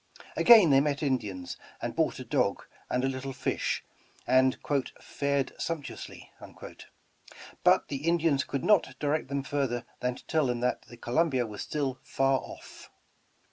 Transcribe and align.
Again 0.35 0.71
they 0.71 0.79
met 0.81 1.03
Indians 1.03 1.57
and 1.79 1.95
bought 1.95 2.17
a 2.17 2.25
dog 2.25 2.63
and 2.89 3.03
a 3.03 3.07
little 3.07 3.33
fish, 3.33 3.83
and 4.25 4.57
fared 4.99 5.53
sumptuously," 5.59 6.31
but 7.63 7.87
the 7.87 8.07
Indians 8.07 8.43
could 8.43 8.63
not 8.63 8.95
direct 8.99 9.27
them 9.27 9.43
further 9.43 9.85
than 9.99 10.15
to 10.15 10.25
tell 10.25 10.47
them 10.47 10.59
that 10.61 10.81
the 10.87 10.97
Columbia 10.97 11.45
was 11.45 11.61
still 11.61 11.99
far 12.01 12.39
off. 12.39 12.89